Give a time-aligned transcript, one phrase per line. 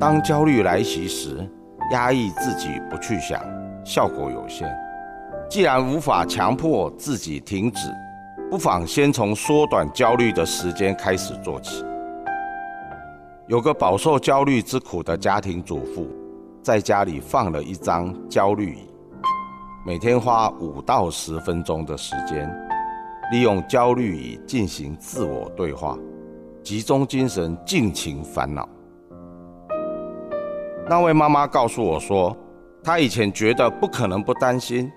[0.00, 1.46] 当焦虑来袭时，
[1.92, 3.38] 压抑自己不去想，
[3.84, 4.66] 效果有限。
[5.46, 7.92] 既然无法强迫自己停止，
[8.50, 11.84] 不妨先从缩短焦虑的时间开始做起。
[13.46, 16.06] 有个饱受焦虑之苦的家庭主妇，
[16.62, 18.88] 在家里放了一张焦虑椅，
[19.84, 22.50] 每天花五到十分钟的时间，
[23.30, 25.94] 利用焦虑椅进行自我对话，
[26.62, 28.66] 集中精神，尽情烦恼。
[30.88, 32.36] 那位妈妈告诉我说，
[32.82, 34.90] 她以前觉得不可能不担心，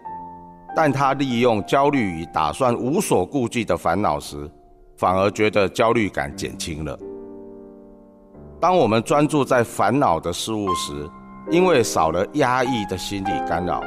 [0.75, 4.49] 但她利用焦虑与打算无所顾忌的烦恼时，
[4.97, 6.97] 反而觉得焦虑感减轻了。
[8.59, 11.07] 当我们专注在烦恼的事物时，
[11.51, 13.83] 因为少了压抑的心理干扰，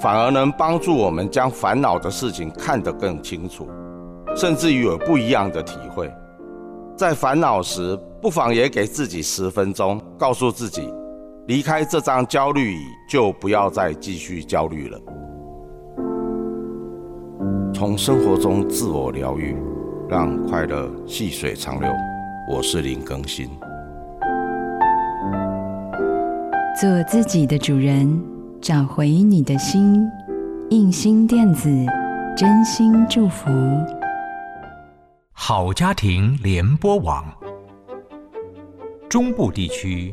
[0.00, 3.68] 反而能帮助我们将烦恼的事情看得更清楚，
[4.34, 6.12] 甚至于有不一样的体会。
[6.96, 10.92] 在烦恼时，不妨也给自己十分钟，告诉自己，
[11.46, 15.00] 离开这张焦虑椅，就不要再继续焦虑了。
[17.72, 19.56] 从生活中自我疗愈，
[20.08, 21.88] 让快乐细水长流。
[22.52, 23.48] 我是林更新。
[26.80, 28.20] 做自己的主人，
[28.60, 30.04] 找回你的心。
[30.70, 31.70] 印心电子，
[32.36, 33.48] 真心祝福。
[35.32, 37.24] 好家庭联播网，
[39.08, 40.12] 中部地区